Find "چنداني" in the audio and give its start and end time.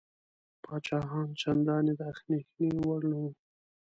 1.41-1.93